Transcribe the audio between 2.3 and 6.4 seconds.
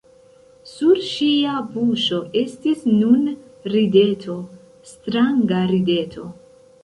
estis nun rideto, stranga rideto!